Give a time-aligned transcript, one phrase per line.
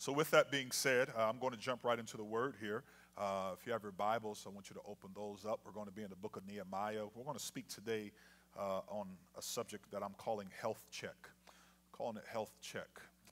[0.00, 2.84] So, with that being said, uh, I'm going to jump right into the word here.
[3.18, 5.60] Uh, if you have your Bibles, I want you to open those up.
[5.62, 7.04] We're going to be in the book of Nehemiah.
[7.14, 8.10] We're going to speak today
[8.58, 11.28] uh, on a subject that I'm calling health check.
[11.46, 11.52] I'm
[11.92, 12.88] calling it health check.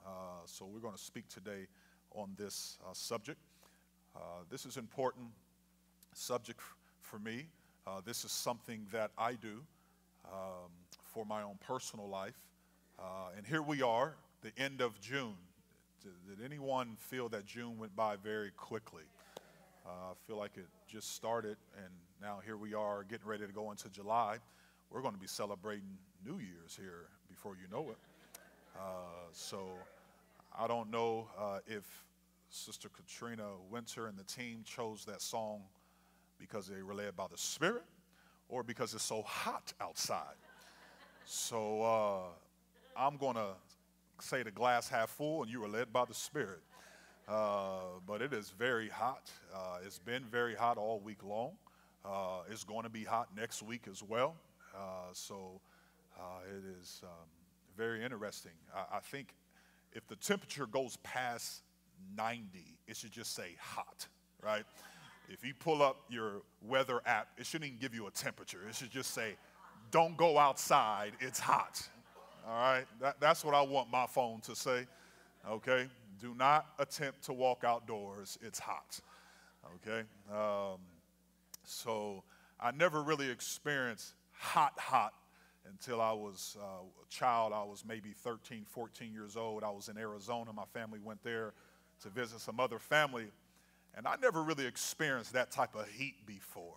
[0.07, 0.11] Uh,
[0.45, 1.69] so, we're going to speak today
[2.15, 3.41] on this uh, subject.
[4.15, 5.29] Uh, this is important
[6.13, 6.61] subject
[7.01, 7.47] for me.
[8.05, 9.63] this is something that I do
[10.27, 10.69] um,
[11.03, 12.37] for my own personal life.
[13.39, 15.48] and here we are, the end of June.
[16.03, 19.03] Did anyone feel that June went by very quickly?
[19.85, 23.53] Uh, I feel like it just started, and now here we are getting ready to
[23.53, 24.37] go into July.
[24.91, 27.99] We're going to be celebrating New Year's here before you know it.
[28.77, 28.81] Uh,
[29.33, 29.71] so
[30.57, 32.05] I don't know uh, if
[32.51, 35.63] Sister Katrina Winter and the team chose that song
[36.39, 37.85] because they were led by the Spirit
[38.49, 40.37] or because it's so hot outside.
[41.25, 42.21] So uh,
[42.97, 43.49] I'm going to
[44.21, 46.61] say the glass half full and you were led by the Spirit.
[47.29, 49.31] Uh, but it is very hot.
[49.55, 51.53] Uh, it's been very hot all week long.
[52.05, 54.35] Uh, it's going to be hot next week as well.
[54.75, 55.61] Uh, so
[56.19, 57.29] uh, it is um,
[57.77, 58.53] very interesting.
[58.75, 59.35] I, I, think
[59.93, 61.63] if the temperature goes past
[62.17, 64.07] 90, it should just say hot,
[64.43, 64.65] right?
[65.29, 68.61] If you pull up your weather app, it shouldn't even give you a temperature.
[68.67, 69.37] It should just say,
[69.91, 71.87] don't go outside, it's hot.
[72.47, 72.85] All right?
[73.01, 74.87] That, that's what I want my phone to say.
[75.49, 75.89] Okay?
[76.21, 78.39] Do not attempt to walk outdoors.
[78.43, 79.01] It's hot.
[79.77, 80.03] Okay?
[80.31, 80.79] Um,
[81.65, 82.23] so
[82.61, 85.15] I never really experienced hot, hot
[85.69, 87.53] until I was uh, a child.
[87.53, 89.63] I was maybe 13, 14 years old.
[89.63, 90.53] I was in Arizona.
[90.53, 91.53] My family went there
[92.03, 93.27] to visit some other family.
[93.97, 96.77] And I never really experienced that type of heat before.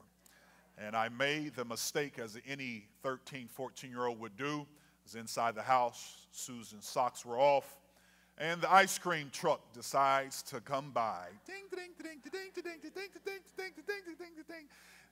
[0.78, 4.66] And I made the mistake, as any 13, 14 year old would do,
[5.12, 6.28] was inside the house.
[6.31, 7.78] Susan's socks were off.
[8.38, 11.28] And the ice cream truck decides to come by.
[11.45, 14.66] Ding, ding, ding, ding, ding, ding, ding, ding, ding, ding, ding, ding.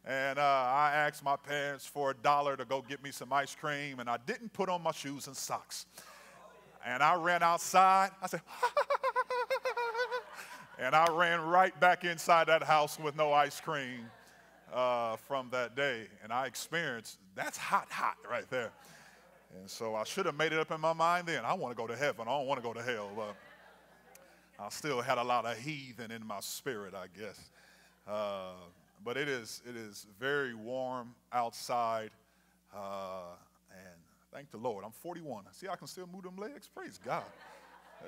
[0.05, 3.53] And uh, I asked my parents for a dollar to go get me some ice
[3.53, 5.85] cream, and I didn't put on my shoes and socks.
[6.85, 8.11] And I ran outside.
[8.21, 8.41] I said,
[10.79, 14.05] and I ran right back inside that house with no ice cream
[14.73, 16.07] uh, from that day.
[16.23, 18.71] And I experienced that's hot, hot right there.
[19.57, 21.43] And so I should have made it up in my mind then.
[21.43, 22.27] I want to go to heaven.
[22.27, 23.09] I don't want to go to hell.
[23.15, 23.35] But
[24.59, 27.49] I still had a lot of heathen in my spirit, I guess.
[28.07, 28.53] Uh,
[29.03, 32.11] but it is, it is very warm outside.
[32.75, 33.33] Uh,
[33.71, 33.95] and
[34.31, 34.85] thank the Lord.
[34.85, 35.45] I'm 41.
[35.51, 36.69] See, I can still move them legs.
[36.73, 37.23] Praise God.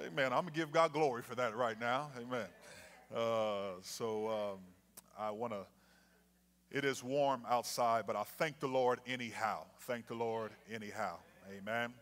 [0.05, 0.27] Amen.
[0.27, 2.11] I'm going to give God glory for that right now.
[2.17, 2.47] Amen.
[3.13, 4.59] Uh, so um,
[5.17, 5.65] I want to
[6.71, 9.65] it is warm outside, but I thank the Lord anyhow.
[9.81, 11.17] Thank the Lord anyhow.
[11.49, 11.93] Amen.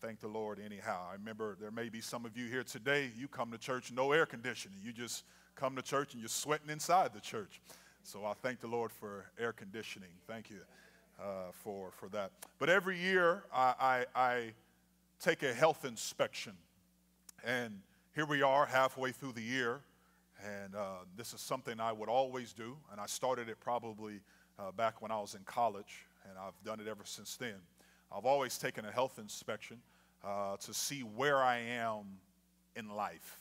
[0.00, 1.06] Thank the Lord anyhow.
[1.10, 4.12] I remember there may be some of you here today, you come to church, no
[4.12, 4.78] air conditioning.
[4.82, 5.24] You just
[5.54, 7.60] come to church and you're sweating inside the church.
[8.02, 10.10] So I thank the Lord for air conditioning.
[10.26, 10.58] Thank you
[11.20, 12.30] uh, for, for that.
[12.58, 14.52] But every year I, I, I
[15.20, 16.52] take a health inspection.
[17.44, 17.80] And
[18.14, 19.80] here we are halfway through the year.
[20.44, 22.76] And uh, this is something I would always do.
[22.92, 24.20] And I started it probably
[24.58, 26.06] uh, back when I was in college.
[26.28, 27.54] And I've done it ever since then.
[28.12, 29.78] I've always taken a health inspection
[30.24, 32.18] uh, to see where I am
[32.74, 33.40] in life.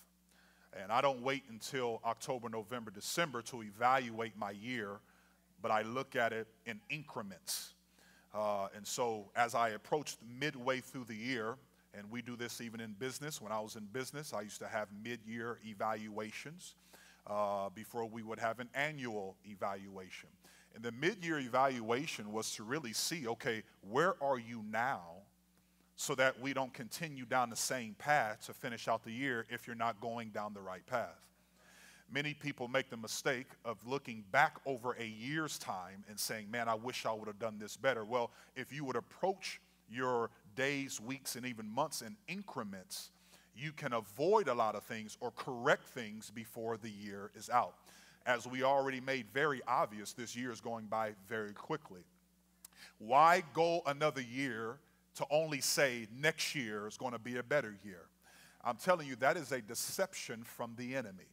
[0.82, 5.00] And I don't wait until October, November, December to evaluate my year,
[5.62, 7.74] but I look at it in increments.
[8.34, 11.56] Uh, and so as I approached midway through the year,
[11.98, 13.42] and we do this even in business.
[13.42, 16.76] When I was in business, I used to have mid year evaluations
[17.26, 20.30] uh, before we would have an annual evaluation.
[20.76, 25.02] And the mid-year evaluation was to really see, okay, where are you now
[25.96, 29.66] so that we don't continue down the same path to finish out the year if
[29.66, 31.22] you're not going down the right path.
[32.12, 36.68] Many people make the mistake of looking back over a year's time and saying, man,
[36.68, 38.04] I wish I would have done this better.
[38.04, 43.12] Well, if you would approach your days, weeks, and even months in increments,
[43.56, 47.76] you can avoid a lot of things or correct things before the year is out
[48.26, 52.02] as we already made very obvious, this year is going by very quickly.
[52.98, 54.78] Why go another year
[55.16, 58.08] to only say next year is going to be a better year?
[58.64, 61.28] I'm telling you, that is a deception from the enemy.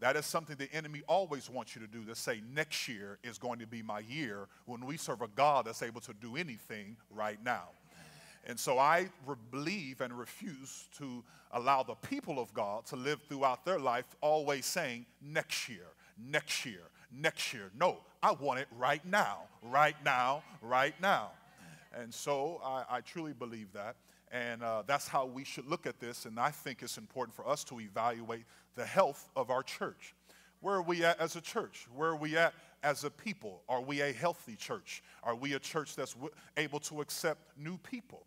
[0.00, 3.38] That is something the enemy always wants you to do to say, next year is
[3.38, 6.96] going to be my year when we serve a God that's able to do anything
[7.10, 7.70] right now.
[8.46, 9.08] And so I
[9.50, 14.66] believe and refuse to allow the people of God to live throughout their life always
[14.66, 15.86] saying, next year,
[16.18, 16.82] next year,
[17.12, 17.70] next year.
[17.78, 21.30] No, I want it right now, right now, right now.
[21.98, 23.96] And so I, I truly believe that.
[24.30, 26.26] And uh, that's how we should look at this.
[26.26, 28.44] And I think it's important for us to evaluate
[28.74, 30.14] the health of our church.
[30.60, 31.86] Where are we at as a church?
[31.94, 33.62] Where are we at as a people?
[33.68, 35.02] Are we a healthy church?
[35.22, 38.26] Are we a church that's w- able to accept new people?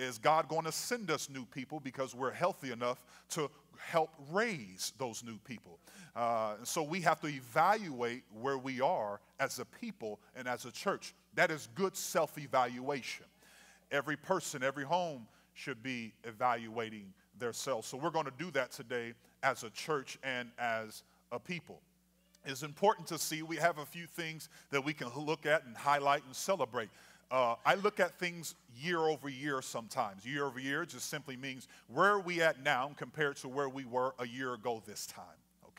[0.00, 4.92] Is God going to send us new people because we're healthy enough to help raise
[4.98, 5.78] those new people?
[6.14, 10.70] Uh, so we have to evaluate where we are as a people and as a
[10.70, 11.14] church.
[11.34, 13.26] That is good self evaluation.
[13.90, 17.88] Every person, every home should be evaluating themselves.
[17.88, 21.02] So we're going to do that today as a church and as
[21.32, 21.80] a people.
[22.44, 25.76] It's important to see we have a few things that we can look at and
[25.76, 26.90] highlight and celebrate.
[27.30, 30.26] Uh, I look at things year over year sometimes.
[30.26, 33.84] Year over year just simply means where are we at now compared to where we
[33.84, 35.24] were a year ago this time.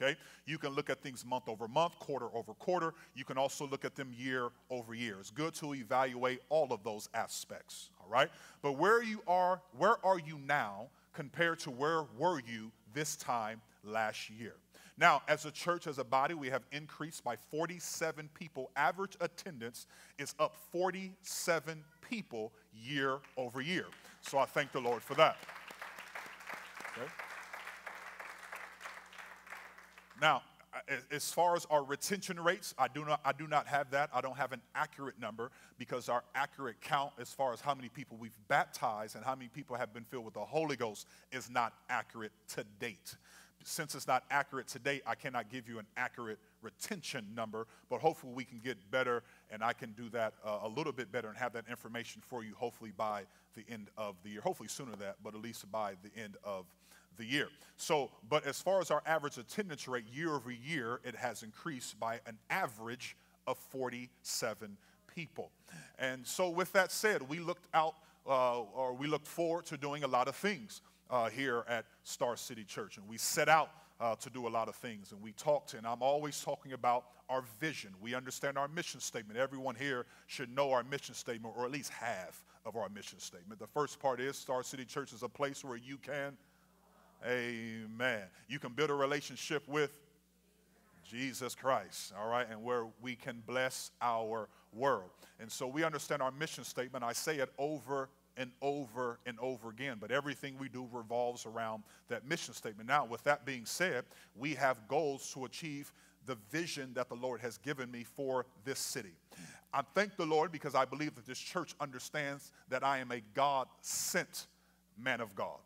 [0.02, 0.18] Okay?
[0.46, 2.94] You can look at things month over month, quarter over quarter.
[3.16, 5.18] You can also look at them year over year.
[5.20, 7.90] It's good to evaluate all of those aspects.
[8.02, 8.30] All right?
[8.62, 13.62] But where you are, where are you now compared to where were you this time
[13.84, 14.56] last year?
[14.98, 18.72] Now, as a church, as a body, we have increased by 47 people.
[18.78, 19.88] Average attendance
[20.18, 23.88] is up 47 people year over year.
[24.22, 25.38] So I thank the Lord for that.
[26.98, 27.12] Okay.
[30.26, 30.42] Now,
[31.12, 34.10] as far as our retention rates, I do not I do not have that.
[34.12, 37.90] I don't have an accurate number because our accurate count as far as how many
[37.90, 41.48] people we've baptized and how many people have been filled with the Holy Ghost is
[41.52, 43.18] not accurate to date
[43.66, 48.00] since it's not accurate to date, I cannot give you an accurate retention number, but
[48.00, 51.30] hopefully we can get better and I can do that uh, a little bit better
[51.30, 53.24] and have that information for you hopefully by
[53.56, 54.42] the end of the year.
[54.42, 56.66] Hopefully sooner than that, but at least by the end of
[57.18, 57.50] the year.
[57.78, 62.00] So, but as far as our average attendance rate year over year, it has increased
[62.00, 63.18] by an average
[63.48, 64.78] of 47
[65.14, 65.52] people.
[66.00, 67.96] And so with that said, we looked out
[68.28, 72.36] uh, or we looked forward to doing a lot of things uh, here at Star
[72.36, 72.98] City Church.
[72.98, 73.70] And we set out
[74.00, 75.12] uh, to do a lot of things.
[75.12, 77.92] And we talked, and I'm always talking about our vision.
[78.02, 79.40] We understand our mission statement.
[79.40, 83.60] Everyone here should know our mission statement, or at least half of our mission statement.
[83.60, 86.38] The first part is Star City Church is a place where you can,
[87.24, 90.00] amen, you can build a relationship with
[91.04, 95.12] Jesus Christ, all right, and where we can bless our world.
[95.40, 97.04] And so we understand our mission statement.
[97.04, 99.98] I say it over and over and over again.
[100.00, 102.88] But everything we do revolves around that mission statement.
[102.90, 105.92] Now, with that being said, we have goals to achieve
[106.26, 109.14] the vision that the Lord has given me for this city.
[109.74, 113.22] I thank the Lord because I believe that this church understands that I am a
[113.34, 114.48] God sent
[114.98, 115.60] man of God,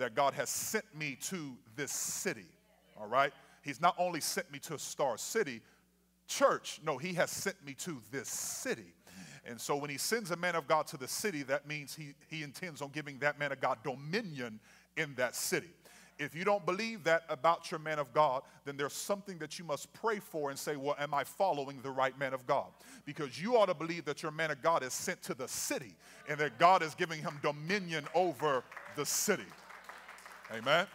[0.00, 2.46] that God has sent me to this city,
[2.98, 3.32] all right?
[3.62, 5.60] He's not only sent me to Star City
[6.26, 8.94] Church, no, He has sent me to this city.
[9.44, 12.14] And so when he sends a man of God to the city, that means he,
[12.28, 14.60] he intends on giving that man of God dominion
[14.96, 15.70] in that city.
[16.18, 19.64] If you don't believe that about your man of God, then there's something that you
[19.64, 22.66] must pray for and say, Well, am I following the right man of God?
[23.06, 25.94] Because you ought to believe that your man of God is sent to the city
[26.28, 28.62] and that God is giving him dominion over
[28.96, 29.46] the city.
[30.52, 30.86] Amen.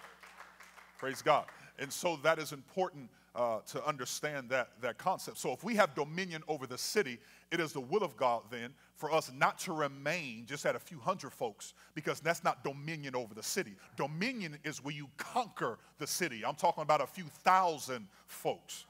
[0.98, 1.46] Praise God.
[1.80, 5.38] And so that is important uh, to understand that, that concept.
[5.38, 7.19] So if we have dominion over the city,
[7.52, 10.80] it is the will of God then for us not to remain just at a
[10.80, 13.75] few hundred folks because that's not dominion over the city.
[13.98, 16.46] Dominion is where you conquer the city.
[16.46, 18.86] I'm talking about a few thousand folks.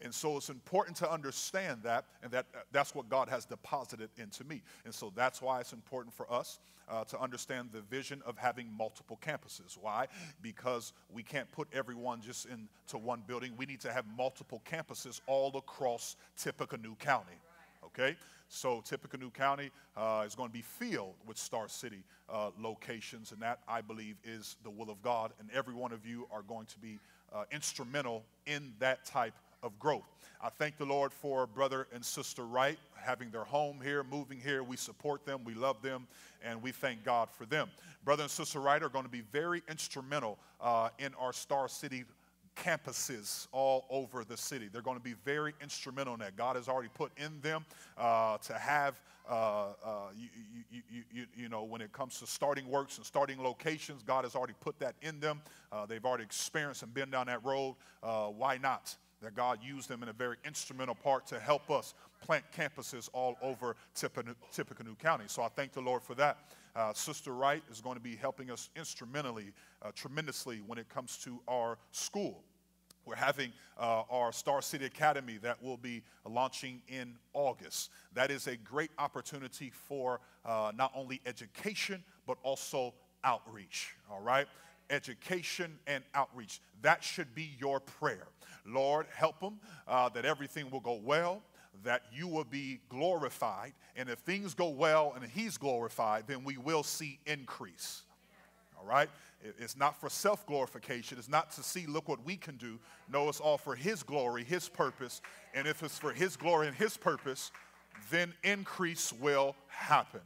[0.00, 4.42] And so it's important to understand that, and that that's what God has deposited into
[4.44, 4.62] me.
[4.84, 6.58] And so that's why it's important for us
[6.88, 9.76] uh, to understand the vision of having multiple campuses.
[9.80, 10.06] Why?
[10.40, 13.52] Because we can't put everyone just into one building.
[13.56, 17.38] We need to have multiple campuses all across Tippecanoe County
[17.92, 18.16] okay?
[18.48, 23.40] So Tippecanoe County uh, is going to be filled with Star City uh, locations, and
[23.40, 25.32] that, I believe, is the will of God.
[25.40, 26.98] And every one of you are going to be
[27.32, 30.04] uh, instrumental in that type of growth.
[30.40, 34.62] I thank the Lord for brother and sister Wright having their home here, moving here.
[34.62, 36.08] We support them, we love them,
[36.44, 37.70] and we thank God for them.
[38.04, 42.04] Brother and sister Wright are going to be very instrumental uh, in our Star City
[42.56, 44.68] campuses all over the city.
[44.70, 46.36] They're going to be very instrumental in that.
[46.36, 47.64] God has already put in them
[47.96, 50.28] uh, to have, uh, uh, you,
[50.70, 54.34] you, you, you, know, when it comes to starting works and starting locations, God has
[54.34, 55.40] already put that in them.
[55.70, 57.76] Uh, they've already experienced and been down that road.
[58.02, 58.96] Uh, why not?
[59.22, 63.36] That God used them in a very instrumental part to help us plant campuses all
[63.40, 65.24] over Tippecanoe County.
[65.28, 66.38] So I thank the Lord for that.
[66.74, 69.52] Uh, Sister Wright is going to be helping us instrumentally,
[69.82, 72.42] uh, tremendously when it comes to our school.
[73.04, 77.90] We're having uh, our Star City Academy that will be launching in August.
[78.14, 84.46] That is a great opportunity for uh, not only education, but also outreach, all right?
[84.92, 86.60] Education and outreach.
[86.82, 88.28] That should be your prayer.
[88.64, 89.58] Lord, help them
[89.88, 91.42] uh, that everything will go well,
[91.82, 93.72] that you will be glorified.
[93.96, 98.02] And if things go well and He's glorified, then we will see increase.
[98.78, 99.08] All right?
[99.58, 101.18] It's not for self glorification.
[101.18, 102.78] It's not to see, look what we can do.
[103.10, 105.20] No, it's all for His glory, His purpose.
[105.54, 107.50] And if it's for His glory and His purpose,
[108.10, 110.20] then increase will happen.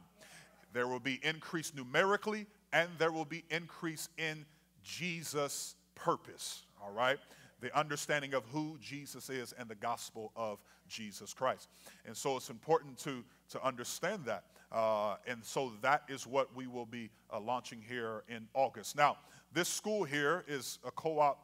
[0.73, 4.45] There will be increase numerically, and there will be increase in
[4.87, 6.63] Jesus' purpose.
[6.81, 7.17] All right?
[7.59, 11.69] The understanding of who Jesus is and the gospel of Jesus Christ.
[12.05, 14.43] And so it's important to, to understand that.
[14.71, 18.95] Uh, and so that is what we will be uh, launching here in August.
[18.95, 19.17] Now,
[19.53, 21.43] this school here is a co op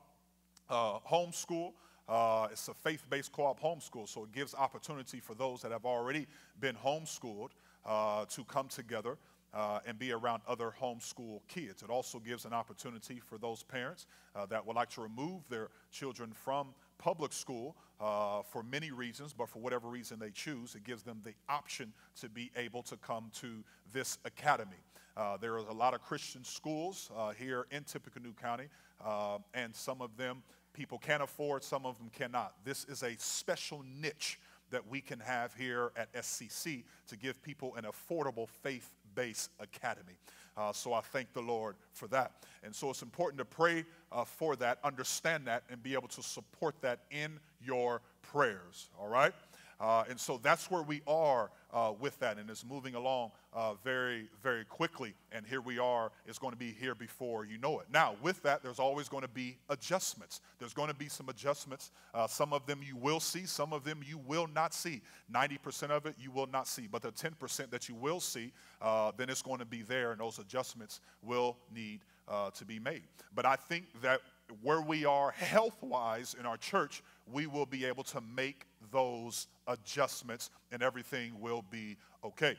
[0.69, 1.73] uh, homeschool.
[2.07, 5.71] Uh, it's a faith based co op homeschool, so it gives opportunity for those that
[5.71, 6.27] have already
[6.59, 7.51] been homeschooled
[7.85, 9.17] uh, to come together.
[9.53, 11.83] Uh, and be around other homeschool kids.
[11.83, 15.69] It also gives an opportunity for those parents uh, that would like to remove their
[15.91, 20.83] children from public school uh, for many reasons, but for whatever reason they choose, it
[20.83, 24.83] gives them the option to be able to come to this academy.
[25.15, 28.65] Uh, there are a lot of Christian schools uh, here in Tippecanoe County,
[29.05, 30.41] uh, and some of them
[30.73, 32.53] people can afford, some of them cannot.
[32.65, 34.39] This is a special niche
[34.71, 40.13] that we can have here at SCC to give people an affordable faith based academy.
[40.55, 42.31] Uh, so I thank the Lord for that.
[42.63, 46.21] And so it's important to pray uh, for that, understand that, and be able to
[46.21, 48.89] support that in your prayers.
[48.99, 49.33] All right?
[49.79, 53.73] Uh, and so that's where we are uh, with that, and it's moving along uh,
[53.83, 55.13] very, very quickly.
[55.31, 57.87] And here we are, it's going to be here before you know it.
[57.91, 60.41] Now, with that, there's always going to be adjustments.
[60.59, 61.91] There's going to be some adjustments.
[62.13, 65.01] Uh, some of them you will see, some of them you will not see.
[65.33, 68.51] 90% of it you will not see, but the 10% that you will see,
[68.81, 72.79] uh, then it's going to be there, and those adjustments will need uh, to be
[72.79, 73.03] made.
[73.35, 74.21] But I think that
[74.61, 79.47] where we are health wise in our church, we will be able to make those
[79.67, 82.55] adjustments and everything will be okay.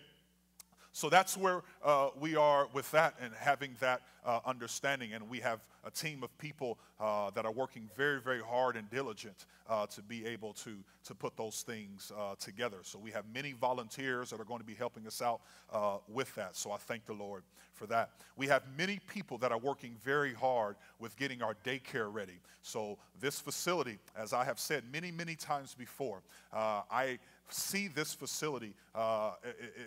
[0.92, 5.12] So that's where uh, we are with that and having that uh, understanding.
[5.12, 8.88] And we have a team of people uh, that are working very, very hard and
[8.90, 12.78] diligent uh, to be able to, to put those things uh, together.
[12.82, 15.40] So we have many volunteers that are going to be helping us out
[15.72, 16.56] uh, with that.
[16.56, 18.10] So I thank the Lord for that.
[18.36, 22.38] We have many people that are working very hard with getting our daycare ready.
[22.62, 28.74] So this facility, as I have said many, many times before, I see this facility
[28.94, 29.32] uh,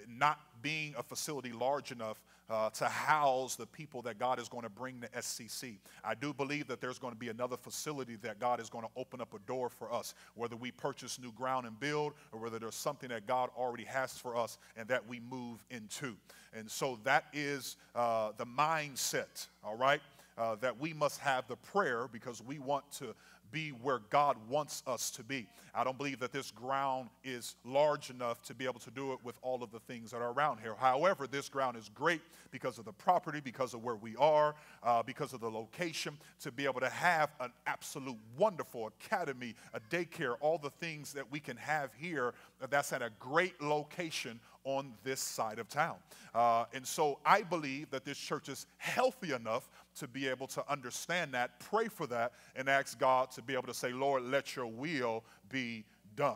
[0.08, 4.64] not being a facility large enough uh, to house the people that God is going
[4.64, 5.78] to bring to SCC.
[6.04, 8.92] I do believe that there's going to be another facility that God is going to
[8.96, 12.60] open up a door for us, whether we purchase new ground and build, or whether
[12.60, 16.16] there's something that God already has for us and that we move into.
[16.54, 20.02] And so that is uh, the mindset, all right?
[20.38, 23.16] Uh, that we must have the prayer because we want to
[23.52, 25.48] be where God wants us to be.
[25.74, 29.20] I don't believe that this ground is large enough to be able to do it
[29.24, 30.76] with all of the things that are around here.
[30.76, 35.04] However, this ground is great because of the property, because of where we are, uh,
[35.04, 40.36] because of the location, to be able to have an absolute wonderful academy, a daycare,
[40.42, 42.34] all the things that we can have here
[42.70, 45.96] that's at a great location on this side of town.
[46.36, 50.72] Uh, and so I believe that this church is healthy enough to be able to
[50.72, 54.56] understand that, pray for that, and ask God to be able to say, Lord, let
[54.56, 55.86] your will be
[56.16, 56.36] done.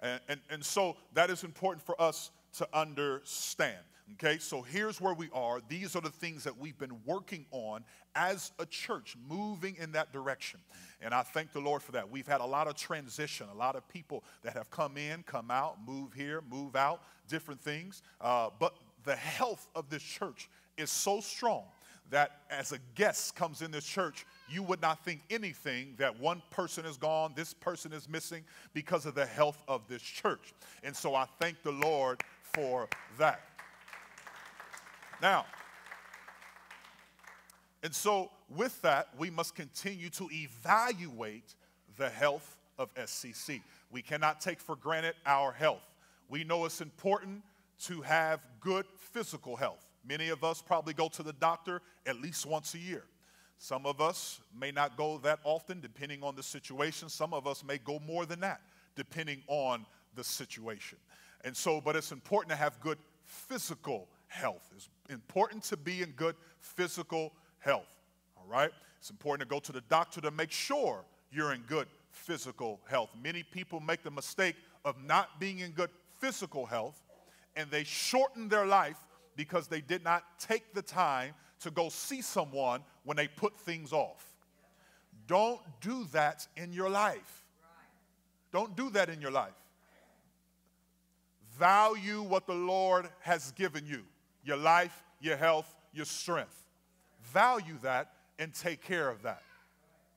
[0.00, 3.78] And, and, and so that is important for us to understand.
[4.14, 5.60] Okay, so here's where we are.
[5.68, 10.12] These are the things that we've been working on as a church, moving in that
[10.12, 10.60] direction.
[11.00, 12.10] And I thank the Lord for that.
[12.10, 15.50] We've had a lot of transition, a lot of people that have come in, come
[15.50, 18.02] out, move here, move out, different things.
[18.20, 21.64] Uh, but the health of this church is so strong
[22.10, 26.42] that as a guest comes in this church, you would not think anything that one
[26.50, 28.44] person is gone, this person is missing
[28.74, 30.52] because of the health of this church.
[30.82, 33.40] And so I thank the Lord for that.
[35.22, 35.46] Now,
[37.82, 41.54] and so with that, we must continue to evaluate
[41.96, 43.62] the health of SCC.
[43.90, 45.82] We cannot take for granted our health.
[46.28, 47.42] We know it's important
[47.84, 49.81] to have good physical health.
[50.06, 53.04] Many of us probably go to the doctor at least once a year.
[53.58, 57.08] Some of us may not go that often, depending on the situation.
[57.08, 58.60] Some of us may go more than that,
[58.96, 60.98] depending on the situation.
[61.44, 64.68] And so, but it's important to have good physical health.
[64.74, 68.00] It's important to be in good physical health,
[68.36, 68.70] all right?
[68.98, 73.10] It's important to go to the doctor to make sure you're in good physical health.
[73.22, 77.02] Many people make the mistake of not being in good physical health
[77.56, 78.96] and they shorten their life
[79.36, 83.92] because they did not take the time to go see someone when they put things
[83.92, 84.26] off.
[85.26, 87.44] Don't do that in your life.
[88.52, 89.52] Don't do that in your life.
[91.58, 94.02] Value what the Lord has given you
[94.44, 96.64] your life, your health, your strength.
[97.22, 99.42] Value that and take care of that.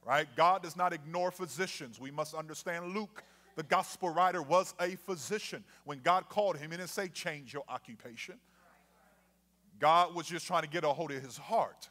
[0.05, 0.27] Right?
[0.36, 2.00] God does not ignore physicians.
[2.00, 3.24] We must understand Luke,
[3.55, 5.63] the gospel writer, was a physician.
[5.84, 8.36] When God called him, he didn't say, change your occupation.
[9.79, 11.89] God was just trying to get a hold of his heart.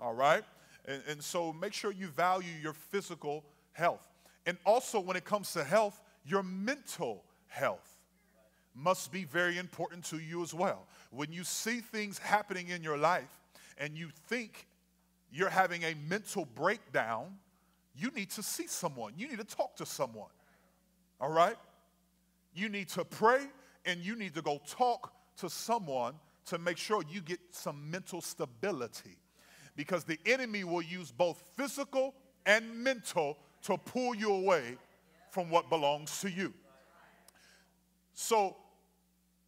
[0.00, 0.44] All right?
[0.86, 4.06] And, and so make sure you value your physical health.
[4.46, 7.98] And also, when it comes to health, your mental health
[8.74, 10.86] must be very important to you as well.
[11.10, 13.28] When you see things happening in your life
[13.76, 14.66] and you think
[15.32, 17.36] you're having a mental breakdown,
[17.96, 19.12] you need to see someone.
[19.16, 20.30] You need to talk to someone.
[21.20, 21.56] All right?
[22.54, 23.40] You need to pray
[23.84, 26.14] and you need to go talk to someone
[26.48, 29.16] to make sure you get some mental stability.
[29.76, 32.14] Because the enemy will use both physical
[32.46, 34.76] and mental to pull you away
[35.30, 36.52] from what belongs to you.
[38.14, 38.56] So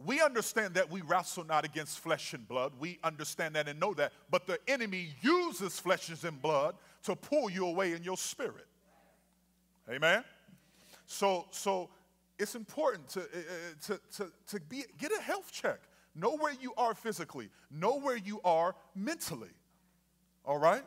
[0.04, 2.72] we understand that we wrestle not against flesh and blood.
[2.78, 4.12] We understand that and know that.
[4.30, 8.66] But the enemy uses flesh and blood to pull you away in your spirit.
[9.90, 10.24] Amen?
[11.06, 11.90] So, so
[12.38, 13.24] it's important to, uh,
[13.86, 15.80] to, to, to be, get a health check.
[16.14, 19.50] Know where you are physically, know where you are mentally.
[20.44, 20.82] All right?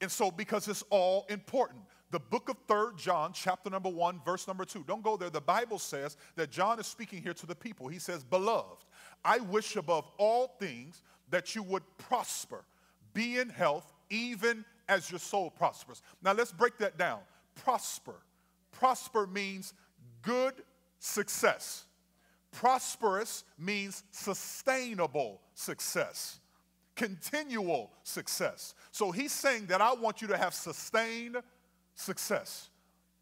[0.00, 4.46] And so, because it's all important the book of Third John, chapter number 1, verse
[4.46, 4.84] number 2.
[4.86, 5.30] Don't go there.
[5.30, 7.88] The Bible says that John is speaking here to the people.
[7.88, 8.84] He says, Beloved,
[9.24, 12.64] I wish above all things that you would prosper,
[13.12, 16.00] be in health, even as your soul prospers.
[16.22, 17.20] Now let's break that down.
[17.56, 18.14] Prosper.
[18.70, 19.74] Prosper means
[20.22, 20.54] good
[21.00, 21.85] success.
[22.56, 26.40] Prosperous means sustainable success,
[26.94, 28.74] continual success.
[28.92, 31.36] So he's saying that I want you to have sustained
[31.94, 32.70] success.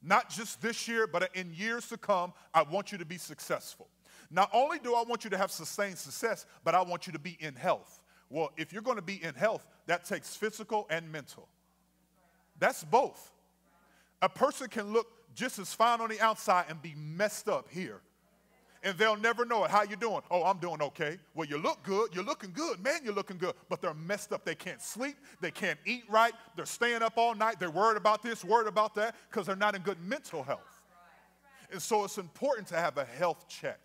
[0.00, 3.88] Not just this year, but in years to come, I want you to be successful.
[4.30, 7.18] Not only do I want you to have sustained success, but I want you to
[7.18, 8.02] be in health.
[8.30, 11.48] Well, if you're going to be in health, that takes physical and mental.
[12.60, 13.32] That's both.
[14.22, 18.00] A person can look just as fine on the outside and be messed up here
[18.84, 19.70] and they'll never know it.
[19.70, 20.20] How you doing?
[20.30, 21.18] Oh, I'm doing okay.
[21.34, 22.14] Well, you look good.
[22.14, 22.82] You're looking good.
[22.84, 23.54] Man, you're looking good.
[23.70, 24.44] But they're messed up.
[24.44, 25.16] They can't sleep.
[25.40, 26.34] They can't eat right.
[26.54, 27.58] They're staying up all night.
[27.58, 30.82] They're worried about this, worried about that, because they're not in good mental health.
[31.72, 33.80] And so it's important to have a health check.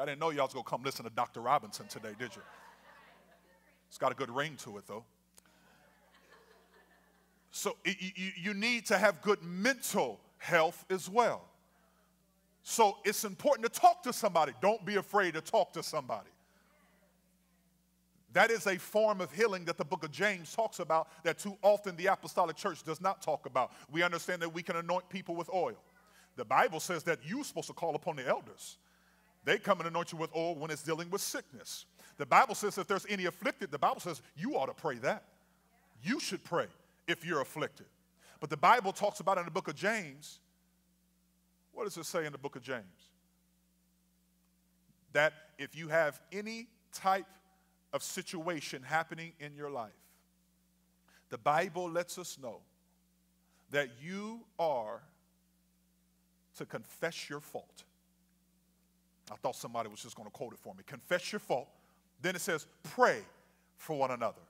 [0.00, 1.40] I didn't know y'all was going to come listen to Dr.
[1.40, 2.42] Robinson today, did you?
[3.88, 5.04] It's got a good ring to it, though.
[7.50, 11.44] So you, you need to have good mental health as well.
[12.64, 14.52] So it's important to talk to somebody.
[14.62, 16.30] Don't be afraid to talk to somebody.
[18.32, 21.56] That is a form of healing that the book of James talks about that too
[21.62, 23.72] often the apostolic church does not talk about.
[23.92, 25.76] We understand that we can anoint people with oil.
[26.36, 28.78] The Bible says that you're supposed to call upon the elders.
[29.44, 31.84] They come and anoint you with oil when it's dealing with sickness.
[32.16, 35.24] The Bible says if there's any afflicted, the Bible says you ought to pray that.
[36.02, 36.66] You should pray
[37.06, 37.86] if you're afflicted.
[38.40, 40.40] But the Bible talks about in the book of James
[41.74, 43.10] what does it say in the book of James?
[45.12, 47.26] That if you have any type
[47.92, 49.92] of situation happening in your life,
[51.30, 52.60] the Bible lets us know
[53.70, 55.02] that you are
[56.56, 57.84] to confess your fault.
[59.32, 60.82] I thought somebody was just going to quote it for me.
[60.86, 61.68] Confess your fault.
[62.20, 63.20] Then it says, pray
[63.76, 64.40] for one another.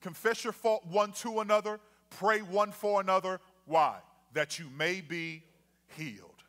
[0.00, 3.40] Confess your fault one to another, pray one for another.
[3.64, 3.96] Why?
[4.34, 5.42] That you may be
[5.96, 6.42] healed.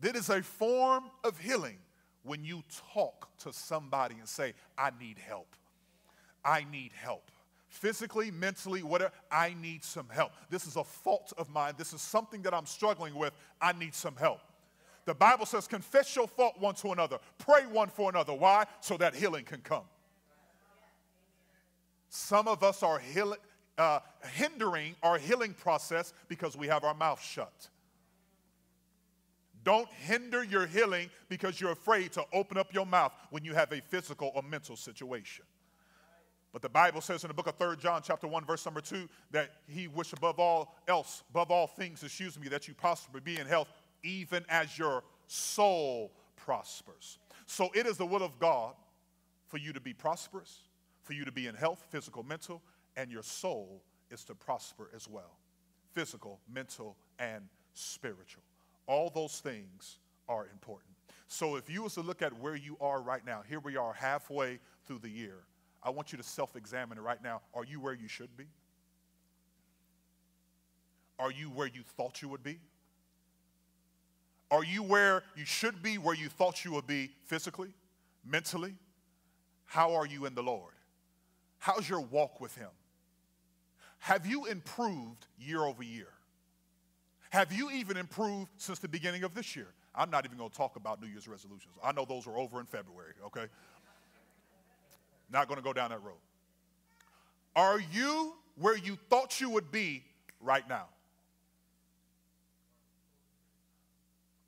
[0.00, 1.78] That is a form of healing
[2.24, 5.56] when you talk to somebody and say, I need help.
[6.44, 7.30] I need help.
[7.68, 10.32] Physically, mentally, whatever, I need some help.
[10.50, 11.74] This is a fault of mine.
[11.78, 13.32] This is something that I'm struggling with.
[13.60, 14.40] I need some help.
[15.04, 18.34] The Bible says, confess your fault one to another, pray one for another.
[18.34, 18.66] Why?
[18.80, 19.84] So that healing can come.
[22.08, 23.00] Some of us are
[23.78, 23.98] uh,
[24.34, 27.70] hindering our healing process because we have our mouth shut.
[29.64, 33.72] Don't hinder your healing because you're afraid to open up your mouth when you have
[33.72, 35.44] a physical or mental situation.
[36.52, 39.08] But the Bible says in the book of 3 John, chapter 1, verse number 2,
[39.30, 43.38] that he wish above all else, above all things, excuse me, that you prosper, be
[43.38, 43.68] in health,
[44.02, 47.18] even as your soul prospers.
[47.46, 48.74] So it is the will of God
[49.46, 50.58] for you to be prosperous,
[51.02, 52.60] for you to be in health, physical, mental,
[52.96, 55.38] and your soul is to prosper as well.
[55.92, 57.44] physical, mental, and
[57.74, 58.42] spiritual.
[58.86, 60.90] All those things are important.
[61.28, 63.92] So if you was to look at where you are right now, here we are
[63.92, 65.44] halfway through the year.
[65.82, 67.40] I want you to self-examine right now.
[67.54, 68.44] Are you where you should be?
[71.18, 72.58] Are you where you thought you would be?
[74.50, 77.72] Are you where you should be, where you thought you would be physically,
[78.24, 78.74] mentally?
[79.64, 80.74] How are you in the Lord?
[81.58, 82.68] How's your walk with Him?
[84.00, 86.08] Have you improved year over year?
[87.32, 89.68] Have you even improved since the beginning of this year?
[89.94, 91.72] I'm not even going to talk about New Year's resolutions.
[91.82, 93.46] I know those were over in February, okay?
[95.32, 96.18] Not going to go down that road.
[97.56, 100.04] Are you where you thought you would be
[100.42, 100.88] right now?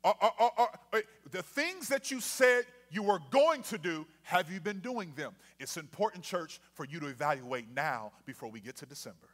[0.03, 4.51] Are, are, are, eh, the things that you said you were going to do, have
[4.51, 5.33] you been doing them?
[5.59, 9.27] It's important, church, for you to evaluate now before we get to December.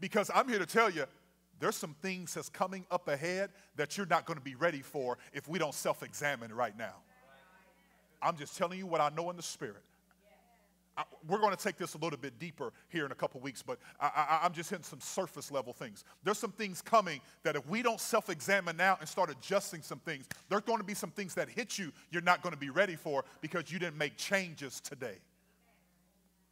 [0.00, 1.06] Because I'm here to tell you,
[1.60, 5.18] there's some things that's coming up ahead that you're not going to be ready for
[5.32, 6.94] if we don't self examine right now.
[8.20, 9.82] I'm just telling you what I know in the spirit.
[10.96, 13.62] I, we're going to take this a little bit deeper here in a couple weeks,
[13.62, 16.02] but I, am just hitting some surface level things.
[16.24, 20.00] There's some things coming that if we don't self examine now and start adjusting some
[20.00, 22.70] things, there's going to be some things that hit you you're not going to be
[22.70, 25.18] ready for because you didn't make changes today.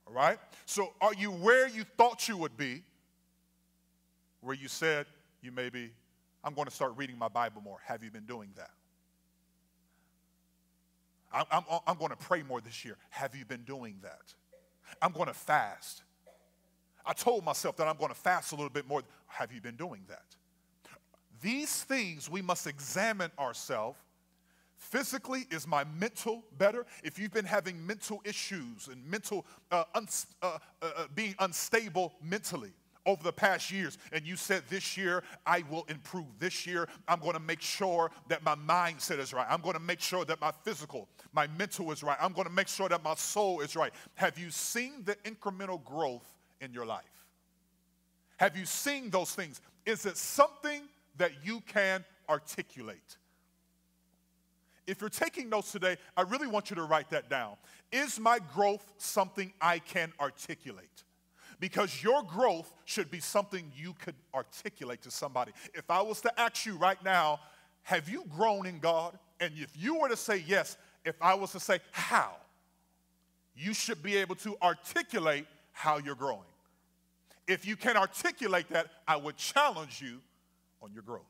[0.07, 0.39] All right?
[0.65, 2.85] So, are you where you thought you would be?
[4.47, 5.07] Where you said
[5.43, 5.91] you may be,
[6.45, 7.79] I'm going to start reading my Bible more.
[7.85, 8.71] Have you been doing that?
[11.33, 12.97] I'm, I'm, I'm going to pray more this year.
[13.11, 14.35] Have you been doing that?
[15.03, 16.05] I'm going to fast.
[17.05, 19.03] I told myself that I'm going to fast a little bit more.
[19.27, 20.37] Have you been doing that?
[21.43, 23.99] These things we must examine ourselves.
[24.77, 26.87] Physically, is my mental better?
[27.03, 30.03] If you've been having mental issues and mental uh, uh,
[30.41, 32.75] uh, uh, being unstable mentally,
[33.07, 36.27] over the past years and you said this year I will improve.
[36.39, 39.47] This year I'm going to make sure that my mindset is right.
[39.49, 42.19] I'm going to make sure that my physical, my mental is right.
[42.21, 43.93] I'm going to make sure that my soul is right.
[44.15, 46.27] Have you seen the incremental growth
[46.61, 47.05] in your life?
[48.39, 49.61] Have you seen those things?
[49.87, 50.83] Is it something
[51.17, 53.17] that you can articulate?
[54.87, 57.57] If you're taking notes today, I really want you to write that down.
[57.91, 61.05] Is my growth something I can articulate?
[61.61, 65.53] Because your growth should be something you could articulate to somebody.
[65.75, 67.41] If I was to ask you right now,
[67.83, 69.19] have you grown in God?
[69.41, 72.33] And if you were to say yes, if I was to say how,
[73.57, 76.41] you should be able to articulate how you're growing.
[77.47, 80.21] If you can articulate that, I would challenge you
[80.83, 81.23] on your growth.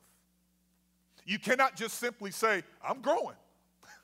[1.25, 3.37] You cannot just simply say, I'm growing.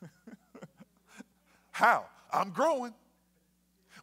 [1.70, 2.06] how?
[2.32, 2.92] I'm growing.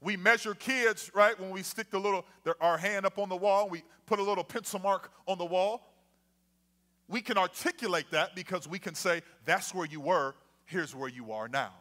[0.01, 2.25] We measure kids, right, when we stick the little,
[2.61, 5.93] our hand up on the wall, we put a little pencil mark on the wall.
[7.07, 10.35] We can articulate that because we can say, that's where you were,
[10.65, 11.73] here's where you are now.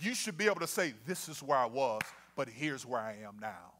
[0.00, 2.00] You should be able to say, this is where I was,
[2.36, 3.72] but here's where I am now.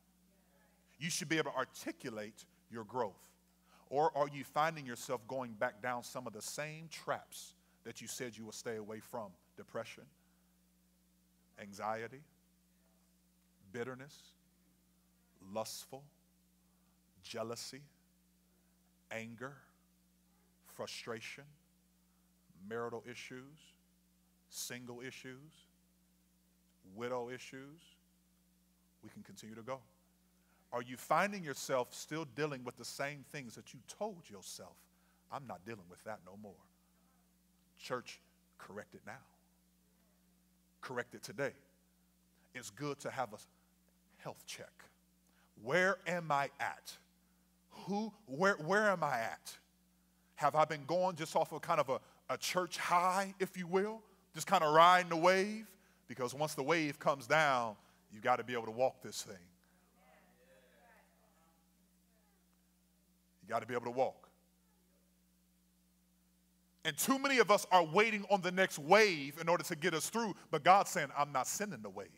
[0.99, 3.31] You should be able to articulate your growth.
[3.89, 8.09] Or are you finding yourself going back down some of the same traps that you
[8.09, 9.29] said you would stay away from?
[9.57, 10.05] Depression,
[11.61, 12.21] anxiety,
[13.73, 14.15] bitterness,
[15.53, 16.05] lustful,
[17.23, 17.83] jealousy,
[19.11, 19.55] anger,
[20.67, 21.45] frustration,
[22.69, 23.59] marital issues,
[24.49, 25.67] single issues,
[26.95, 27.81] widow issues.
[29.03, 29.81] We can continue to go.
[30.73, 34.77] Are you finding yourself still dealing with the same things that you told yourself?
[35.33, 36.53] I'm not dealing with that no more.
[37.79, 38.21] Church,
[38.59, 39.21] correct it now.
[40.81, 41.53] Correct it today.
[42.55, 43.37] It's good to have a
[44.19, 44.73] health check.
[45.63, 46.93] Where am I at?
[47.71, 49.57] Who, where, where am I at?
[50.37, 52.01] Have I been going just off of kind of a,
[52.31, 54.01] a church high, if you will?
[54.35, 55.67] Just kind of riding the wave?
[56.07, 57.75] Because once the wave comes down,
[58.13, 59.37] you got to be able to walk this thing.
[63.43, 64.29] You got to be able to walk.
[66.85, 69.93] And too many of us are waiting on the next wave in order to get
[69.93, 72.09] us through, but God's saying, I'm not sending the wave.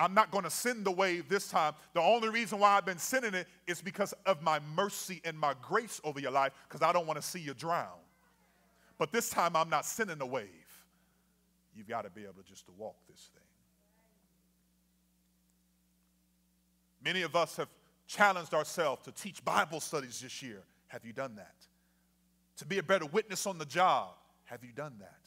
[0.00, 1.74] I'm not going to send the wave this time.
[1.92, 5.52] The only reason why I've been sending it is because of my mercy and my
[5.60, 7.98] grace over your life, because I don't want to see you drown.
[8.96, 10.48] But this time I'm not sending the wave.
[11.76, 13.42] You've got to be able to just to walk this thing.
[17.04, 17.68] Many of us have
[18.06, 20.62] challenged ourselves to teach Bible studies this year.
[20.88, 21.54] Have you done that?
[22.56, 24.14] To be a better witness on the job.
[24.44, 25.20] Have you done that?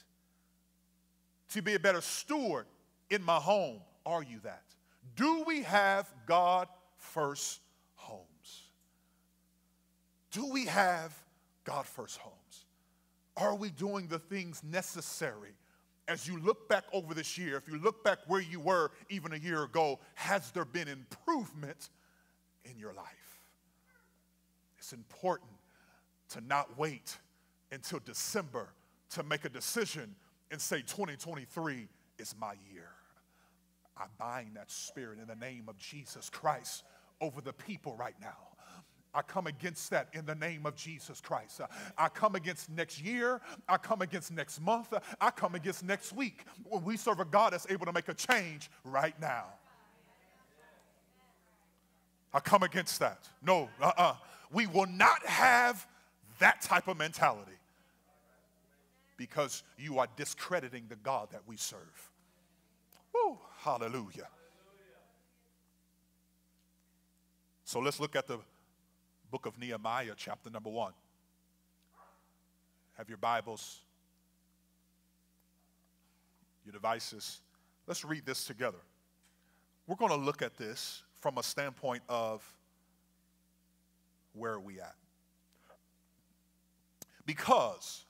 [1.50, 2.66] To be a better steward
[3.12, 4.63] in my home are you that?
[5.16, 7.60] Do we have God first
[7.96, 8.70] homes?
[10.32, 11.16] Do we have
[11.63, 12.66] God first homes?
[13.38, 15.52] Are we doing the things necessary?
[16.08, 19.34] As you look back over this year, if you look back where you were even
[19.34, 21.89] a year ago, has there been improvement
[22.66, 23.39] in your life?
[24.78, 25.50] It's important
[26.30, 27.18] to not wait
[27.72, 28.68] until December
[29.12, 30.16] to make a decision
[30.52, 31.88] and say 2023
[32.20, 32.89] is my year.
[33.97, 36.84] I bind that spirit in the name of Jesus Christ
[37.21, 38.38] over the people right now.
[39.15, 41.62] I come against that in the name of Jesus Christ.
[41.97, 43.41] I come against next year.
[43.69, 44.91] I come against next month.
[45.21, 48.15] I come against next week when we serve a God that's able to make a
[48.15, 49.45] change right now.
[52.34, 53.29] I come against that.
[53.43, 54.03] No, uh uh-uh.
[54.03, 54.15] uh
[54.51, 55.86] We will not have
[56.39, 57.51] that type of mentality
[59.17, 62.12] because you are discrediting the God that we serve.
[63.13, 64.28] Woo, hallelujah.
[67.63, 68.38] So let's look at the
[69.32, 70.91] book of Nehemiah, chapter number one.
[72.97, 73.80] Have your Bibles,
[76.65, 77.41] your devices.
[77.88, 78.78] Let's read this together.
[79.88, 82.43] We're going to look at this from a standpoint of
[84.34, 84.95] where are we at?
[87.26, 88.04] Because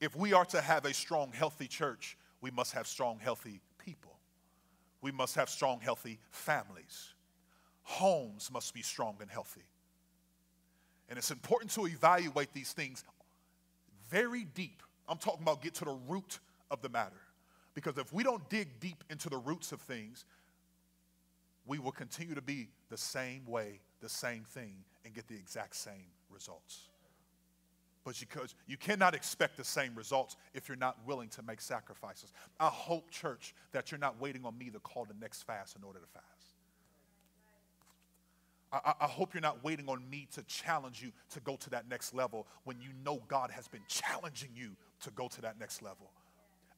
[0.00, 3.60] if we are to have a strong, healthy church, we must have strong, healthy.
[5.04, 7.12] We must have strong, healthy families.
[7.82, 9.66] Homes must be strong and healthy.
[11.10, 13.04] And it's important to evaluate these things
[14.08, 14.82] very deep.
[15.06, 16.38] I'm talking about get to the root
[16.70, 17.20] of the matter.
[17.74, 20.24] Because if we don't dig deep into the roots of things,
[21.66, 25.76] we will continue to be the same way, the same thing, and get the exact
[25.76, 26.88] same results
[28.04, 32.32] but because you cannot expect the same results if you're not willing to make sacrifices.
[32.60, 35.82] I hope, church, that you're not waiting on me to call the next fast in
[35.82, 36.24] order to fast.
[38.72, 41.88] I, I, hope you're not waiting on me to challenge you to go to that
[41.88, 44.70] next level when you know God has been challenging you
[45.02, 46.10] to go to that next level.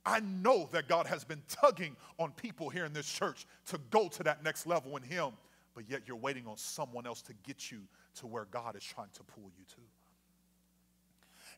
[0.04, 4.08] I know that God has been tugging on people here in this church to go
[4.08, 5.30] to that next level in Him,
[5.74, 7.80] but yet you're waiting on someone else to get you
[8.16, 9.80] to where God is trying to pull you to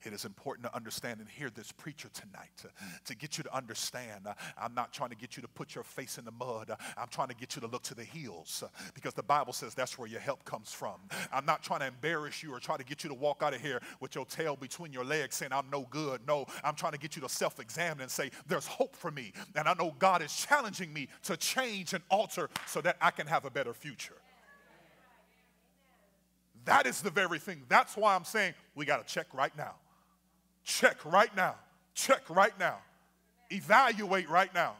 [0.05, 2.69] it is important to understand and hear this preacher tonight to,
[3.05, 4.27] to get you to understand.
[4.27, 6.71] Uh, I'm not trying to get you to put your face in the mud.
[6.71, 9.53] Uh, I'm trying to get you to look to the hills uh, because the Bible
[9.53, 11.01] says that's where your help comes from.
[11.33, 13.61] I'm not trying to embarrass you or try to get you to walk out of
[13.61, 16.21] here with your tail between your legs saying, I'm no good.
[16.27, 19.33] No, I'm trying to get you to self examine and say, There's hope for me.
[19.55, 23.27] And I know God is challenging me to change and alter so that I can
[23.27, 24.15] have a better future.
[26.65, 27.63] That is the very thing.
[27.69, 29.77] That's why I'm saying we got to check right now.
[30.69, 31.55] Check right now.
[31.95, 32.77] Check right now.
[33.51, 34.75] Evaluate right now.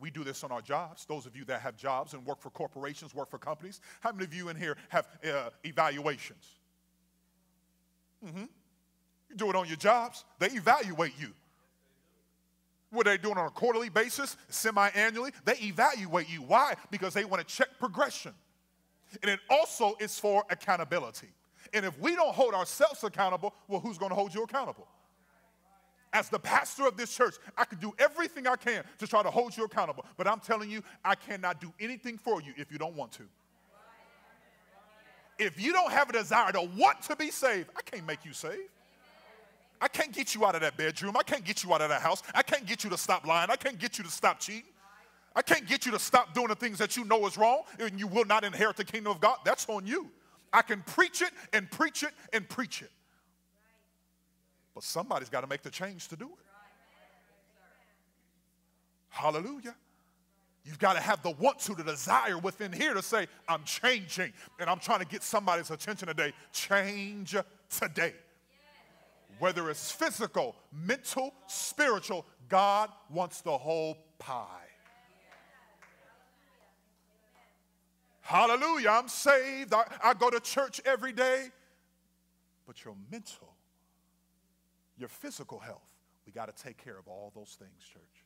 [0.00, 1.04] We do this on our jobs.
[1.04, 4.24] Those of you that have jobs and work for corporations, work for companies, how many
[4.24, 6.44] of you in here have uh, evaluations?
[8.26, 8.46] Mm-hmm.
[9.30, 11.28] You do it on your jobs, they evaluate you.
[12.90, 15.30] What they doing on a quarterly basis, semi annually?
[15.44, 16.42] They evaluate you.
[16.42, 16.74] Why?
[16.90, 18.32] Because they want to check progression.
[19.22, 21.28] And it also is for accountability.
[21.72, 24.86] And if we don't hold ourselves accountable, well, who's going to hold you accountable?
[26.12, 29.30] As the pastor of this church, I can do everything I can to try to
[29.30, 30.04] hold you accountable.
[30.16, 33.24] But I'm telling you, I cannot do anything for you if you don't want to.
[35.38, 38.32] If you don't have a desire to want to be saved, I can't make you
[38.32, 38.70] saved.
[39.80, 41.16] I can't get you out of that bedroom.
[41.18, 42.22] I can't get you out of that house.
[42.34, 43.50] I can't get you to stop lying.
[43.50, 44.62] I can't get you to stop cheating.
[45.34, 48.00] I can't get you to stop doing the things that you know is wrong and
[48.00, 49.36] you will not inherit the kingdom of God.
[49.44, 50.10] That's on you.
[50.52, 52.90] I can preach it and preach it and preach it.
[54.74, 56.46] But somebody's got to make the change to do it.
[59.08, 59.74] Hallelujah.
[60.64, 64.32] You've got to have the want to, the desire within here to say, I'm changing.
[64.60, 66.32] And I'm trying to get somebody's attention today.
[66.52, 67.36] Change
[67.70, 68.14] today.
[69.38, 74.65] Whether it's physical, mental, spiritual, God wants the whole pie.
[78.26, 79.72] Hallelujah, I'm saved.
[79.72, 81.46] I, I go to church every day.
[82.66, 83.54] But your mental,
[84.98, 85.92] your physical health,
[86.26, 88.24] we got to take care of all those things, church.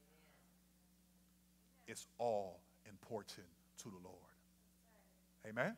[1.86, 3.46] It's all important
[3.82, 4.16] to the Lord.
[5.46, 5.76] Amen?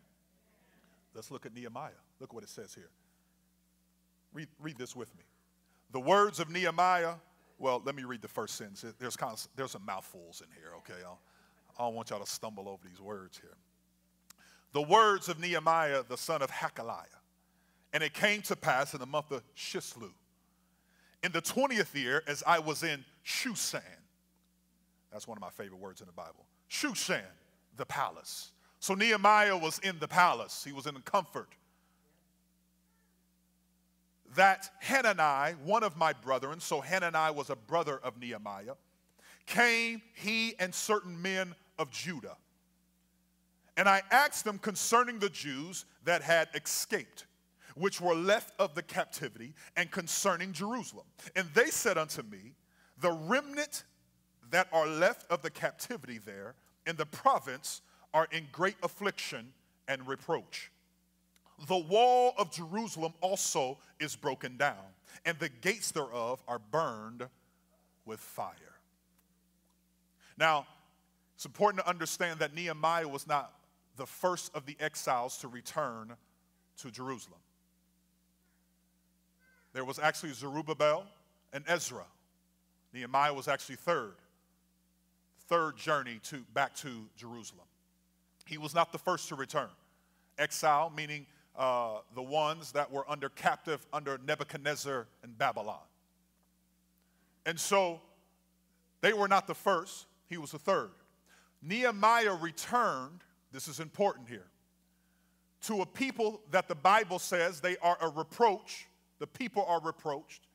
[1.16, 1.90] Let's look at Nehemiah.
[2.20, 2.90] Look what it says here.
[4.32, 5.24] Read, read this with me.
[5.90, 7.14] The words of Nehemiah,
[7.58, 8.84] well, let me read the first sentence.
[9.00, 11.04] There's, kind of, there's some mouthfuls in here, okay?
[11.04, 11.18] I'll,
[11.76, 13.56] I don't want y'all to stumble over these words here
[14.72, 17.06] the words of Nehemiah, the son of Hachaliah.
[17.92, 20.12] And it came to pass in the month of Chisleu,
[21.22, 23.82] in the 20th year, as I was in Shushan.
[25.12, 26.46] That's one of my favorite words in the Bible.
[26.70, 27.20] Shushan,
[27.76, 28.52] the palace.
[28.80, 30.64] So Nehemiah was in the palace.
[30.64, 31.48] He was in comfort.
[34.34, 38.74] that Hanani, one of my brethren, so Hanani was a brother of Nehemiah,
[39.46, 42.36] came, he and certain men of Judah.
[43.76, 47.26] And I asked them concerning the Jews that had escaped,
[47.74, 51.06] which were left of the captivity, and concerning Jerusalem.
[51.34, 52.52] And they said unto me,
[53.00, 53.84] The remnant
[54.50, 56.54] that are left of the captivity there
[56.86, 57.80] in the province
[58.12, 59.52] are in great affliction
[59.88, 60.70] and reproach.
[61.66, 64.84] The wall of Jerusalem also is broken down,
[65.24, 67.26] and the gates thereof are burned
[68.04, 68.52] with fire.
[70.36, 70.66] Now,
[71.34, 73.52] it's important to understand that Nehemiah was not
[74.02, 76.12] the first of the exiles to return
[76.76, 77.38] to Jerusalem.
[79.74, 81.04] There was actually Zerubbabel
[81.52, 82.06] and Ezra.
[82.92, 84.14] Nehemiah was actually third,
[85.46, 87.66] third journey to, back to Jerusalem.
[88.44, 89.70] He was not the first to return.
[90.36, 91.24] Exile, meaning
[91.56, 95.86] uh, the ones that were under captive under Nebuchadnezzar and Babylon.
[97.46, 98.00] And so
[99.00, 100.90] they were not the first, he was the third.
[101.62, 103.20] Nehemiah returned,
[103.52, 104.46] this is important here,
[105.62, 108.88] to a people that the Bible says they are a reproach.
[109.18, 110.48] The people are reproached.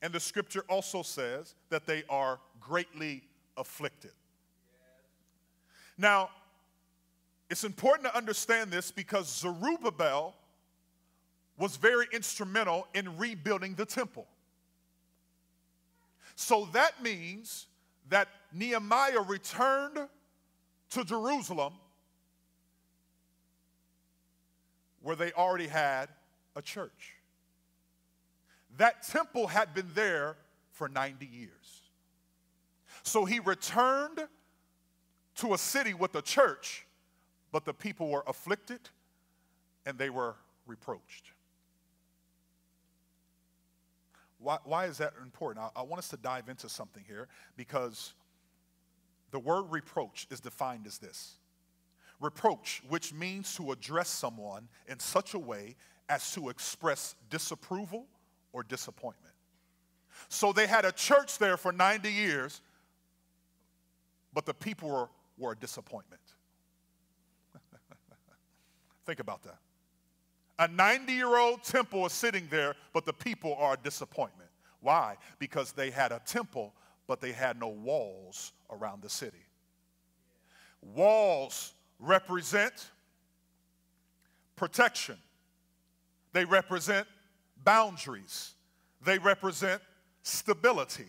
[0.00, 3.22] And the scripture also says that they are greatly
[3.56, 4.12] afflicted.
[5.98, 6.30] Now,
[7.50, 10.34] it's important to understand this because Zerubbabel
[11.58, 14.26] was very instrumental in rebuilding the temple.
[16.36, 17.66] So that means
[18.08, 20.08] that Nehemiah returned
[20.90, 21.74] to Jerusalem
[25.04, 26.08] where they already had
[26.56, 27.12] a church.
[28.78, 30.36] That temple had been there
[30.72, 31.82] for 90 years.
[33.02, 34.26] So he returned
[35.36, 36.86] to a city with a church,
[37.52, 38.80] but the people were afflicted
[39.84, 40.36] and they were
[40.66, 41.32] reproached.
[44.38, 45.66] Why, why is that important?
[45.76, 48.14] I, I want us to dive into something here because
[49.32, 51.34] the word reproach is defined as this
[52.20, 55.76] reproach, which means to address someone in such a way
[56.08, 58.06] as to express disapproval
[58.52, 59.34] or disappointment.
[60.28, 62.60] So they had a church there for 90 years,
[64.32, 66.22] but the people were, were a disappointment.
[69.06, 69.58] Think about that.
[70.58, 74.50] A 90 year old temple is sitting there, but the people are a disappointment.
[74.80, 75.16] Why?
[75.38, 76.74] Because they had a temple,
[77.06, 79.44] but they had no walls around the city.
[80.80, 81.74] Walls
[82.04, 82.90] represent
[84.56, 85.16] protection,
[86.32, 87.06] they represent
[87.64, 88.54] boundaries,
[89.04, 89.80] they represent
[90.22, 91.06] stability.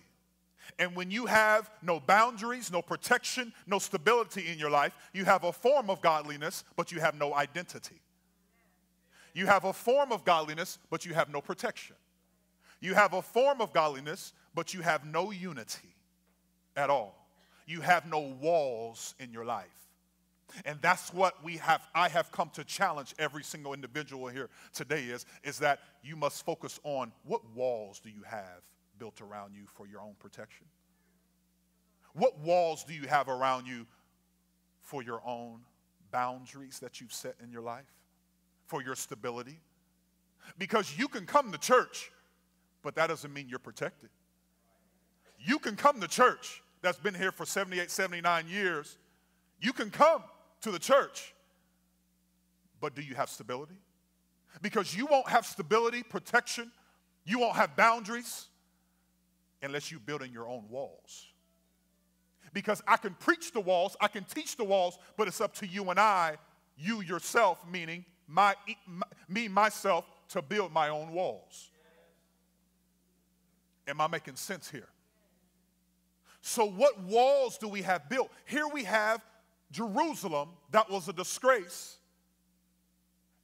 [0.80, 5.44] And when you have no boundaries, no protection, no stability in your life, you have
[5.44, 8.02] a form of godliness, but you have no identity.
[9.34, 11.96] You have a form of godliness, but you have no protection.
[12.82, 15.96] You have a form of godliness, but you have no unity
[16.76, 17.28] at all.
[17.68, 19.85] You have no walls in your life.
[20.64, 25.04] And that's what we have I have come to challenge every single individual here today
[25.04, 28.62] is is that you must focus on what walls do you have
[28.98, 30.66] built around you for your own protection?
[32.14, 33.86] What walls do you have around you
[34.82, 35.60] for your own
[36.12, 37.96] boundaries that you've set in your life?
[38.66, 39.60] for your stability.
[40.58, 42.12] Because you can come to church,
[42.84, 44.10] but that doesn't mean you're protected.
[45.40, 48.98] You can come to church that's been here for 78, 79 years.
[49.60, 50.24] You can come
[50.66, 51.36] to the church,
[52.82, 53.76] but do you have stability?
[54.64, 56.72] Because you won't have stability, protection,
[57.24, 58.48] you won't have boundaries
[59.62, 61.28] unless you're building your own walls.
[62.52, 65.68] Because I can preach the walls, I can teach the walls, but it's up to
[65.68, 66.38] you and I,
[66.76, 68.56] you yourself, meaning my,
[69.30, 71.70] me, myself, to build my own walls.
[73.88, 74.90] Am I making sense here?
[76.42, 78.32] So, what walls do we have built?
[78.46, 79.22] Here we have
[79.76, 81.98] Jerusalem that was a disgrace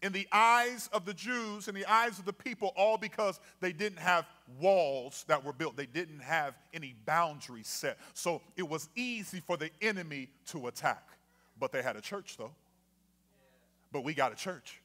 [0.02, 3.72] in the eyes of the Jews, in the eyes of the people, all because they
[3.72, 4.26] didn't have
[4.60, 5.78] walls that were built.
[5.78, 8.00] They didn't have any boundaries set.
[8.14, 11.08] So it was easy for the enemy to attack.
[11.60, 12.52] But they had a church, though.
[13.92, 14.82] But we got a church.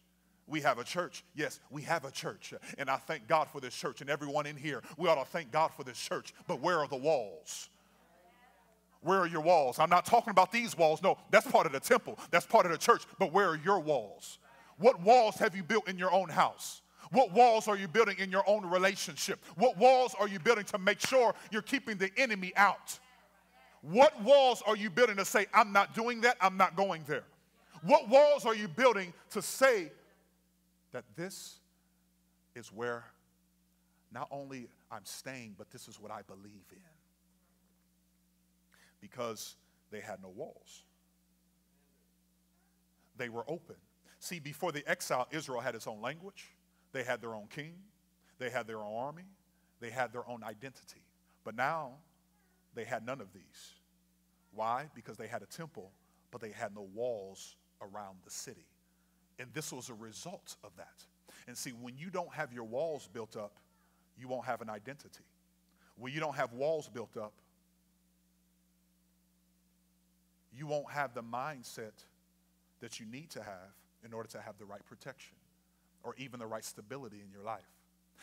[0.47, 1.25] We have a church.
[1.35, 2.53] Yes, we have a church.
[2.77, 4.01] And I thank God for this church.
[4.01, 6.35] And everyone in here, we ought to thank God for this church.
[6.47, 7.71] But where are the walls?
[9.03, 9.79] Where are your walls?
[9.79, 11.03] I'm not talking about these walls.
[11.03, 12.19] No, that's part of the temple.
[12.31, 13.05] That's part of the church.
[13.19, 14.39] But where are your walls?
[14.79, 16.83] What walls have you built in your own house?
[17.13, 19.45] What walls are you building in your own relationship?
[19.57, 22.99] What walls are you building to make sure you're keeping the enemy out?
[23.83, 27.25] What walls are you building to say, I'm not doing that, I'm not going there?
[27.83, 29.93] What walls are you building to say
[30.93, 31.61] that this
[32.57, 33.05] is where
[34.13, 36.96] not only I'm staying, but this is what I believe in.
[39.11, 39.55] Because
[39.93, 40.83] they had no walls,
[43.17, 43.77] they were open.
[44.19, 46.49] See, before the exile, Israel had its own language,
[46.93, 47.75] they had their own king,
[48.41, 49.27] they had their own army,
[49.79, 51.05] they had their own identity.
[51.45, 51.93] But now,
[52.75, 53.75] they had none of these.
[54.53, 54.91] Why?
[54.93, 55.93] Because they had a temple,
[56.33, 58.67] but they had no walls around the city.
[59.39, 61.05] And this was a result of that.
[61.47, 63.55] And see, when you don't have your walls built up,
[64.19, 65.25] you won't have an identity.
[65.97, 67.35] When you don't have walls built up,
[70.57, 72.05] you won't have the mindset
[72.81, 75.37] that you need to have in order to have the right protection
[76.03, 77.67] or even the right stability in your life.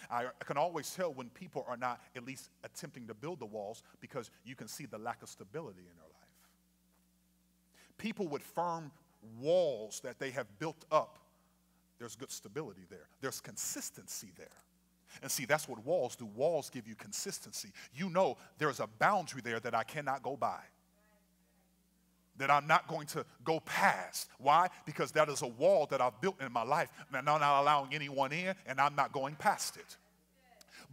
[0.10, 3.84] I, can always tell when people are not at least attempting to build the walls
[4.00, 6.14] because you can see the lack of stability in their life.
[7.98, 8.92] People with firm
[9.40, 11.20] walls that they have built up,
[12.00, 14.48] there's good stability there, there's consistency there.
[15.22, 16.26] And see, that's what walls do.
[16.26, 17.70] Walls give you consistency.
[17.94, 20.60] You know there's a boundary there that I cannot go by
[22.38, 24.30] that I'm not going to go past.
[24.40, 24.70] Why?
[24.86, 27.94] Because that is a wall that I've built in my life, and I'm not allowing
[27.94, 29.98] anyone in, and I'm not going past it.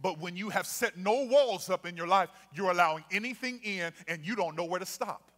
[0.01, 3.91] But when you have set no walls up in your life, you're allowing anything in,
[4.07, 5.31] and you don't know where to stop.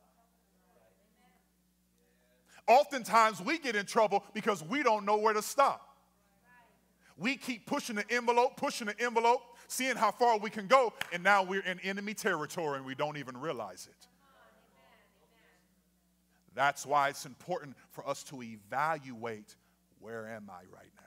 [2.68, 5.89] Oftentimes, we get in trouble because we don't know where to stop.
[7.18, 11.24] We keep pushing the envelope, pushing the envelope, seeing how far we can go, and
[11.24, 14.08] now we're in enemy territory and we don't even realize it.
[16.56, 19.56] That's why it's important for us to evaluate
[19.99, 21.04] where am I right now?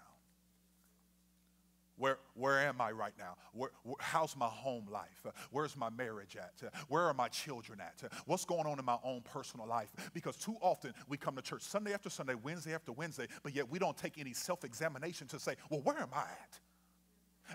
[1.99, 3.37] Where, where am I right now?
[3.53, 5.25] Where, where, how's my home life?
[5.51, 6.53] Where's my marriage at?
[6.89, 8.03] Where are my children at?
[8.27, 9.89] What's going on in my own personal life?
[10.13, 13.71] Because too often we come to church Sunday after Sunday, Wednesday after Wednesday, but yet
[13.71, 16.61] we don't take any self examination to say, well, where am I at?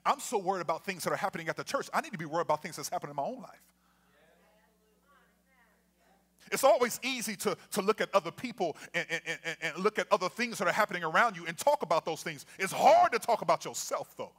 [0.05, 1.87] I'm so worried about things that are happening at the church.
[1.93, 3.61] I need to be worried about things that's happening in my own life.
[6.51, 10.07] It's always easy to, to look at other people and, and, and, and look at
[10.11, 12.45] other things that are happening around you and talk about those things.
[12.59, 14.31] It's hard to talk about yourself, though.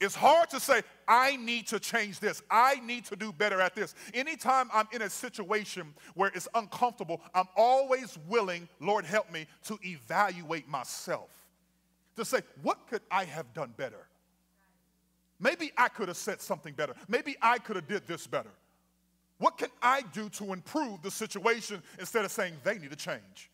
[0.00, 2.42] It's hard to say, I need to change this.
[2.50, 3.94] I need to do better at this.
[4.12, 9.78] Anytime I'm in a situation where it's uncomfortable, I'm always willing, Lord help me, to
[9.82, 11.30] evaluate myself.
[12.16, 14.06] To say, what could I have done better?
[15.40, 16.94] Maybe I could have said something better.
[17.08, 18.50] Maybe I could have did this better.
[19.38, 23.50] What can I do to improve the situation instead of saying they need to change?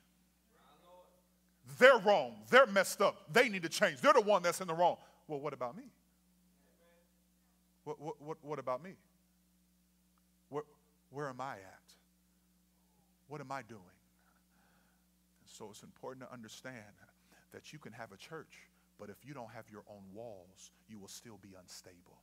[1.79, 2.35] They're wrong.
[2.51, 3.33] They're messed up.
[3.33, 4.01] They need to change.
[4.01, 4.97] They're the one that's in the wrong.
[5.29, 5.85] Well, what about me?
[7.85, 8.93] What, what, what, what about me?
[10.49, 10.65] Where,
[11.11, 11.95] where am I at?
[13.29, 13.81] What am I doing?
[13.81, 16.85] And so it's important to understand
[17.53, 18.69] that you can have a church,
[18.99, 22.19] but if you don't have your own walls, you will still be unstable.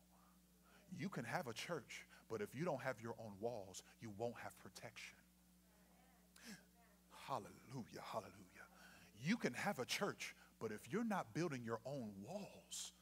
[0.98, 4.36] You can have a church, but if you don't have your own walls, you won't
[4.44, 5.16] have protection.
[7.28, 8.32] Hallelujah, hallelujah.
[9.24, 12.94] You can have a church, but if you're not building your own walls,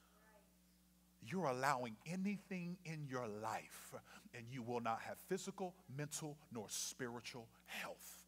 [1.28, 3.94] you're allowing anything in your life,
[4.34, 8.26] and you will not have physical, mental, nor spiritual health.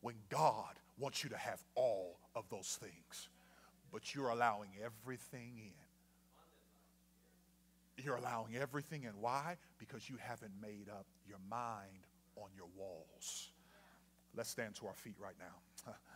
[0.00, 3.28] When God wants you to have all of those things,
[3.92, 5.72] but you're allowing everything in
[8.04, 9.12] you're allowing everything in.
[9.20, 9.56] Why?
[9.78, 13.50] Because you haven't made up your mind on your walls.
[14.34, 15.92] Let's stand to our feet right now.